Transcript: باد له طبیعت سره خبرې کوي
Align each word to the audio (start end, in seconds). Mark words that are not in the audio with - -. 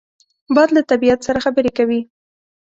باد 0.55 0.69
له 0.75 0.81
طبیعت 0.91 1.19
سره 1.27 1.43
خبرې 1.45 1.71
کوي 1.77 2.01